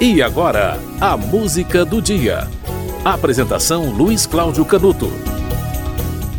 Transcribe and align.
E 0.00 0.22
agora, 0.22 0.78
a 1.00 1.16
música 1.16 1.84
do 1.84 2.00
dia. 2.00 2.46
Apresentação 3.04 3.90
Luiz 3.90 4.26
Cláudio 4.26 4.64
Canuto. 4.64 5.10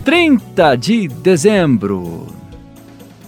30 0.05 0.77
de 0.77 1.09
dezembro. 1.09 2.27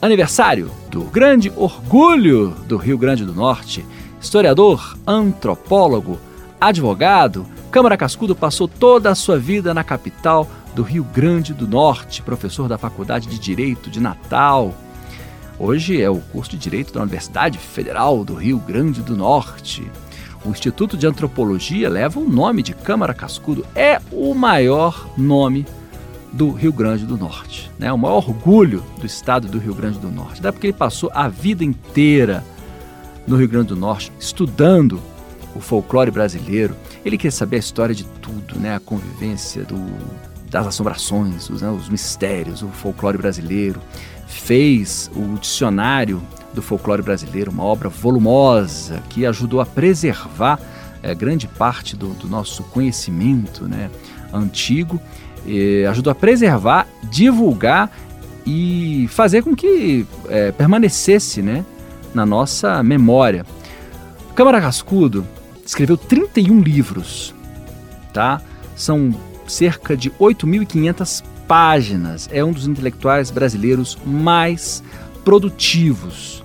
Aniversário 0.01 0.71
do 0.89 1.01
grande 1.01 1.51
orgulho 1.53 2.51
do 2.65 2.77
Rio 2.77 2.97
Grande 2.97 3.25
do 3.25 3.33
Norte. 3.33 3.85
Historiador, 4.21 4.97
antropólogo, 5.05 6.17
advogado, 6.61 7.45
Câmara 7.69 7.97
Cascudo 7.97 8.33
passou 8.33 8.69
toda 8.69 9.09
a 9.09 9.15
sua 9.15 9.37
vida 9.37 9.73
na 9.73 9.83
capital 9.83 10.49
do 10.73 10.81
Rio 10.81 11.03
Grande 11.03 11.53
do 11.53 11.67
Norte, 11.67 12.21
professor 12.21 12.69
da 12.69 12.77
Faculdade 12.77 13.27
de 13.27 13.37
Direito 13.37 13.89
de 13.89 13.99
Natal. 13.99 14.73
Hoje 15.59 16.01
é 16.01 16.09
o 16.09 16.21
curso 16.21 16.51
de 16.51 16.57
Direito 16.57 16.93
da 16.93 17.01
Universidade 17.01 17.57
Federal 17.57 18.23
do 18.23 18.33
Rio 18.33 18.59
Grande 18.59 19.01
do 19.01 19.17
Norte. 19.17 19.85
O 20.43 20.49
Instituto 20.49 20.97
de 20.97 21.05
Antropologia 21.05 21.87
leva 21.87 22.19
o 22.19 22.27
nome 22.27 22.63
de 22.63 22.73
Câmara 22.73 23.13
Cascudo, 23.13 23.65
é 23.75 24.01
o 24.11 24.33
maior 24.33 25.07
nome 25.15 25.65
do 26.33 26.51
Rio 26.51 26.73
Grande 26.73 27.05
do 27.05 27.17
Norte, 27.17 27.69
né? 27.77 27.91
o 27.91 27.97
maior 27.97 28.17
orgulho 28.27 28.83
do 28.99 29.05
estado 29.05 29.47
do 29.47 29.59
Rio 29.59 29.75
Grande 29.75 29.99
do 29.99 30.09
Norte. 30.09 30.39
Até 30.39 30.51
porque 30.51 30.67
ele 30.67 30.73
passou 30.73 31.11
a 31.13 31.27
vida 31.27 31.63
inteira 31.63 32.43
no 33.27 33.35
Rio 33.35 33.47
Grande 33.47 33.67
do 33.67 33.75
Norte 33.75 34.11
estudando 34.19 34.99
o 35.55 35.59
folclore 35.59 36.09
brasileiro. 36.09 36.75
Ele 37.05 37.17
quer 37.17 37.31
saber 37.31 37.57
a 37.57 37.59
história 37.59 37.93
de 37.93 38.03
tudo, 38.03 38.59
né? 38.59 38.75
a 38.75 38.79
convivência 38.79 39.63
do, 39.63 39.79
das 40.49 40.65
assombrações, 40.65 41.49
os, 41.49 41.61
né? 41.61 41.69
os 41.69 41.89
mistérios, 41.89 42.63
o 42.63 42.67
folclore 42.67 43.17
brasileiro. 43.17 43.79
Fez 44.27 45.11
o 45.13 45.37
dicionário 45.37 46.21
do 46.53 46.61
folclore 46.61 47.01
brasileiro, 47.01 47.51
uma 47.51 47.63
obra 47.63 47.89
volumosa 47.89 49.01
que 49.09 49.25
ajudou 49.25 49.61
a 49.61 49.65
preservar 49.65 50.59
é, 51.03 51.15
grande 51.15 51.47
parte 51.47 51.95
do, 51.95 52.09
do, 52.09 52.27
nosso 52.27 52.63
conhecimento 52.63 53.67
né, 53.67 53.89
antigo, 54.33 55.01
ajudou 55.89 56.11
a 56.11 56.15
preservar, 56.15 56.87
divulgar 57.09 57.89
e 58.45 59.07
fazer 59.09 59.43
com 59.43 59.55
que 59.55 60.05
é, 60.29 60.51
permanecesse 60.51 61.41
né, 61.41 61.65
na 62.13 62.25
nossa 62.25 62.83
memória. 62.83 63.45
Câmara 64.35 64.61
Cascudo 64.61 65.25
escreveu 65.65 65.97
31 65.97 66.61
livros, 66.61 67.33
tá? 68.13 68.41
São 68.75 69.13
cerca 69.47 69.95
de 69.95 70.09
8.500 70.11 71.23
páginas. 71.47 72.29
É 72.31 72.43
um 72.43 72.51
dos 72.51 72.67
intelectuais 72.67 73.29
brasileiros 73.29 73.97
mais 74.05 74.83
produtivos 75.23 76.43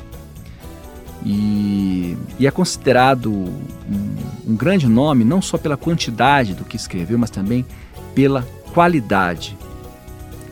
e, 1.25 2.17
e 2.39 2.47
é 2.47 2.51
considerado 2.53 3.33
um, 3.33 4.17
um 4.47 4.57
grande 4.57 4.87
nome 4.87 5.25
não 5.25 5.43
só 5.43 5.59
pela 5.59 5.77
quantidade 5.77 6.55
do 6.55 6.65
que 6.65 6.77
escreveu, 6.77 7.19
mas 7.19 7.31
também 7.31 7.67
pela 8.15 8.47
qualidade. 8.73 9.59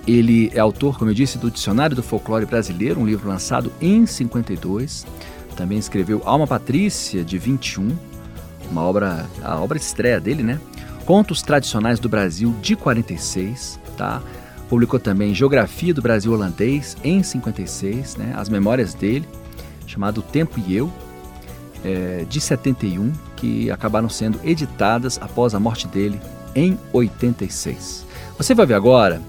Ele 0.07 0.51
é 0.53 0.59
autor, 0.59 0.99
como 0.99 1.11
eu 1.11 1.15
disse, 1.15 1.39
do 1.39 1.49
Dicionário 1.49 1.95
do 1.95 2.03
Folclore 2.03 2.45
Brasileiro, 2.45 3.01
um 3.01 3.07
livro 3.07 3.29
lançado 3.29 3.73
em 3.81 4.05
52. 4.05 5.07
Também 5.57 5.79
escreveu 5.79 6.21
Alma 6.25 6.47
Patrícia, 6.47 7.25
de 7.25 7.39
21, 7.39 7.97
uma 8.69 8.83
obra, 8.83 9.27
a 9.43 9.61
obra 9.61 9.79
estreia 9.79 10.21
dele, 10.21 10.43
né? 10.43 10.59
Contos 11.07 11.41
Tradicionais 11.41 12.01
do 12.01 12.09
Brasil, 12.09 12.53
de 12.61 12.75
46, 12.75 13.79
tá? 13.97 14.21
Publicou 14.69 14.99
também 14.99 15.35
Geografia 15.35 15.93
do 15.93 16.03
Brasil 16.03 16.33
Holandês, 16.33 16.97
em 17.05 17.23
56, 17.23 18.17
né? 18.17 18.35
As 18.37 18.49
memórias 18.49 18.95
dele 18.95 19.27
chamado 19.87 20.23
Tempo 20.23 20.61
e 20.67 20.75
Eu, 20.75 20.91
é, 21.85 22.25
de 22.29 22.41
71, 22.41 23.13
que 23.37 23.71
acabaram 23.71 24.09
sendo 24.09 24.41
editadas 24.43 25.19
após 25.21 25.55
a 25.55 25.61
morte 25.61 25.87
dele 25.87 26.21
em 26.55 26.79
86. 26.93 28.07
Você 28.39 28.55
vai 28.55 28.67
ver 28.67 28.75
agora 28.75 29.21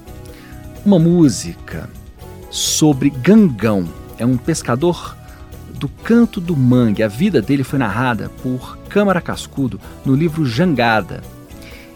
uma 0.86 0.98
música 0.98 1.90
sobre 2.50 3.10
Gangão. 3.10 3.88
É 4.18 4.26
um 4.26 4.38
pescador 4.38 5.18
do 5.74 5.90
Canto 5.90 6.40
do 6.40 6.56
Mangue. 6.56 7.04
A 7.04 7.08
vida 7.08 7.42
dele 7.42 7.64
foi 7.64 7.78
narrada 7.78 8.30
por 8.42 8.78
Câmara 8.90 9.20
Cascudo 9.20 9.80
no 10.06 10.16
livro 10.16 10.46
Jangada. 10.46 11.22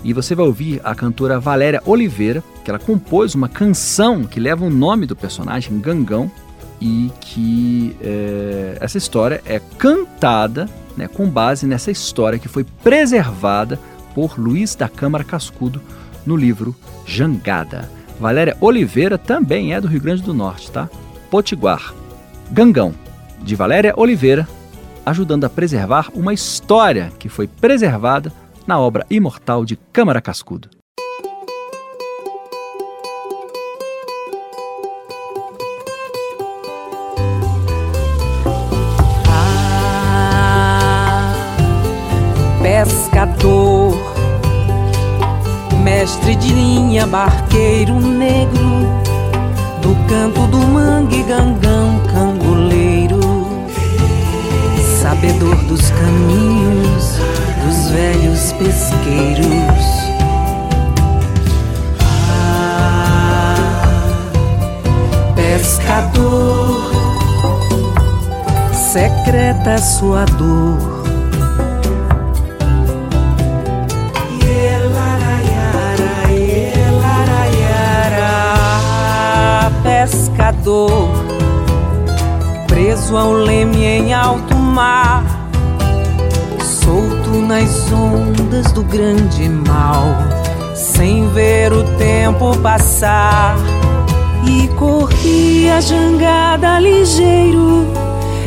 E 0.03 0.13
você 0.13 0.35
vai 0.35 0.45
ouvir 0.45 0.81
a 0.83 0.95
cantora 0.95 1.39
Valéria 1.39 1.81
Oliveira, 1.85 2.43
que 2.69 2.71
ela 2.71 2.77
compôs 2.77 3.33
uma 3.33 3.49
canção 3.49 4.23
que 4.23 4.39
leva 4.39 4.63
o 4.63 4.69
nome 4.69 5.07
do 5.07 5.15
personagem 5.15 5.79
Gangão, 5.79 6.31
e 6.79 7.11
que 7.19 7.97
é, 7.99 8.77
essa 8.79 8.97
história 8.97 9.41
é 9.45 9.59
cantada 9.77 10.69
né, 10.95 11.07
com 11.07 11.27
base 11.27 11.65
nessa 11.65 11.89
história 11.89 12.37
que 12.37 12.47
foi 12.47 12.63
preservada 12.63 13.79
por 14.13 14.39
Luiz 14.39 14.75
da 14.75 14.87
Câmara 14.87 15.23
Cascudo 15.23 15.81
no 16.25 16.37
livro 16.37 16.75
Jangada. 17.05 17.89
Valéria 18.19 18.55
Oliveira 18.61 19.17
também 19.17 19.73
é 19.73 19.81
do 19.81 19.87
Rio 19.87 20.01
Grande 20.01 20.21
do 20.21 20.33
Norte, 20.33 20.71
tá? 20.71 20.87
Potiguar. 21.31 21.93
Gangão, 22.51 22.93
de 23.41 23.55
Valéria 23.55 23.93
Oliveira, 23.97 24.47
ajudando 25.05 25.45
a 25.45 25.49
preservar 25.49 26.09
uma 26.13 26.33
história 26.33 27.11
que 27.17 27.29
foi 27.29 27.47
preservada 27.47 28.31
na 28.67 28.79
obra 28.79 29.05
imortal 29.09 29.65
de 29.65 29.75
Câmara 29.91 30.21
Cascudo. 30.21 30.78
Pescador, 42.85 43.93
mestre 45.83 46.33
de 46.35 46.53
linha, 46.53 47.05
barqueiro 47.05 47.99
negro, 47.99 48.87
do 49.81 49.93
canto 50.07 50.47
do 50.47 50.59
mangue, 50.59 51.21
gangão, 51.23 51.99
cangoleiro, 52.09 53.19
sabedor 55.01 55.57
dos 55.65 55.89
caminhos 55.89 57.19
dos 57.65 57.89
velhos 57.89 58.53
pesqueiros. 58.53 59.83
Ah, 62.31 63.55
pescador, 65.35 66.93
secreta 68.73 69.77
sua 69.79 70.23
dor 70.23 71.08
pescador, 80.49 81.09
preso 82.67 83.15
ao 83.15 83.33
leme 83.33 83.85
em 83.85 84.13
alto 84.13 84.55
mar, 84.55 85.23
solto 86.63 87.29
nas 87.47 87.91
ondas 87.91 88.71
do 88.71 88.83
grande 88.83 89.47
mal, 89.47 90.05
sem 90.75 91.29
ver 91.29 91.71
o 91.71 91.83
tempo 91.97 92.57
passar. 92.57 93.55
E 94.45 94.67
corria 94.69 95.77
a 95.77 95.81
jangada 95.81 96.79
ligeiro, 96.79 97.85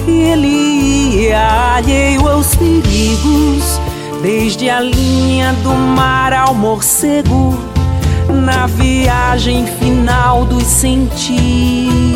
e 0.08 0.22
ele 0.22 1.26
ia 1.26 1.76
alheio 1.76 2.26
aos 2.26 2.54
perigos, 2.56 3.80
desde 4.22 4.68
a 4.68 4.80
linha 4.80 5.52
do 5.62 5.70
mar 5.70 6.32
ao 6.32 6.54
morcego 6.54 7.71
na 8.42 8.66
viagem 8.66 9.66
final 9.66 10.44
dos 10.44 10.64
sentidos. 10.64 12.12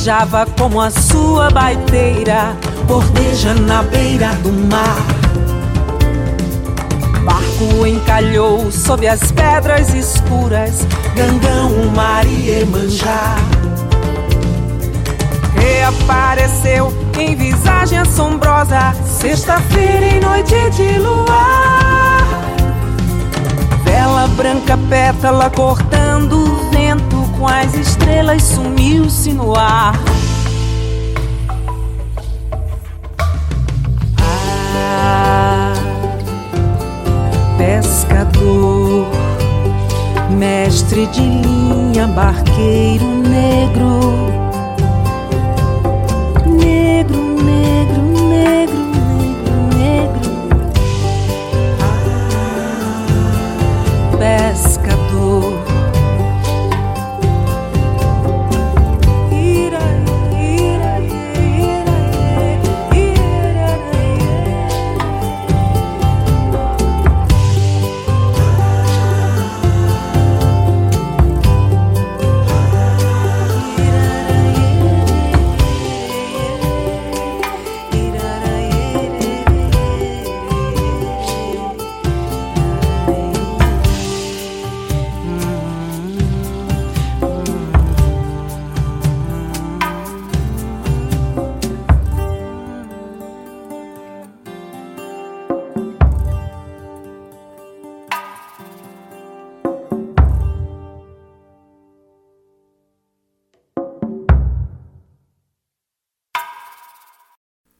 Bordejava 0.00 0.46
como 0.58 0.80
a 0.80 0.90
sua 0.90 1.50
baiteira, 1.50 2.56
bordeja 2.86 3.52
na 3.52 3.82
beira 3.82 4.28
do 4.36 4.50
mar. 4.50 4.96
Barco 7.22 7.86
encalhou 7.86 8.72
sob 8.72 9.06
as 9.06 9.30
pedras 9.30 9.92
escuras, 9.92 10.86
Gangão, 11.14 11.92
mar 11.94 12.26
e 12.26 12.62
Emanjá. 12.62 13.36
Reapareceu 15.54 16.92
em 17.18 17.36
visagem 17.36 17.98
assombrosa, 17.98 18.94
Sexta-feira 19.04 20.06
em 20.06 20.20
noite 20.20 20.54
de 20.70 20.98
luar. 20.98 22.26
Vela 23.84 24.26
branca, 24.28 24.78
pétala 24.88 25.50
cortando 25.50 26.69
com 27.40 27.48
as 27.48 27.72
estrelas 27.72 28.42
sumiu-se 28.42 29.32
no 29.32 29.56
ar. 29.56 29.94
Ah, 34.92 35.72
pescador, 37.56 39.06
mestre 40.28 41.06
de 41.06 41.22
linha, 41.22 42.06
barqueiro 42.08 43.06
negro 43.06 43.89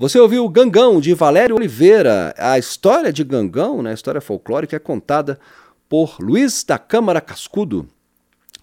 Você 0.00 0.18
ouviu 0.18 0.48
Gangão, 0.48 0.98
de 0.98 1.12
Valério 1.12 1.54
Oliveira. 1.54 2.34
A 2.38 2.58
história 2.58 3.12
de 3.12 3.22
Gangão, 3.22 3.82
né, 3.82 3.90
a 3.90 3.92
história 3.92 4.18
folclórica, 4.18 4.74
é 4.74 4.78
contada 4.78 5.38
por 5.90 6.16
Luiz 6.18 6.64
da 6.64 6.78
Câmara 6.78 7.20
Cascudo, 7.20 7.86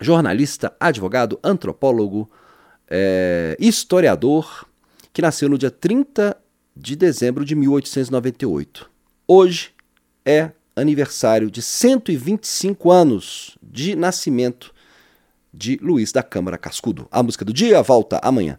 jornalista, 0.02 0.76
advogado, 0.80 1.40
antropólogo, 1.44 2.28
é, 2.90 3.56
historiador, 3.60 4.68
que 5.14 5.22
nasceu 5.22 5.48
no 5.48 5.60
dia 5.60 5.70
30 5.70 6.36
de 6.76 6.96
dezembro 6.96 7.46
de 7.46 7.54
1898. 7.54 8.90
Hoje 9.28 9.76
é 10.26 10.50
aniversário 10.76 11.52
de 11.52 11.62
125 11.62 12.92
anos 12.92 13.60
de 13.62 13.96
nascimento 13.96 14.74
de 15.54 15.78
Luiz 15.84 16.12
da 16.12 16.24
Câmara 16.24 16.58
Cascudo. 16.58 17.08
A 17.12 17.22
música 17.22 17.46
do 17.46 17.54
dia 17.54 17.84
volta 17.84 18.20
amanhã 18.24 18.58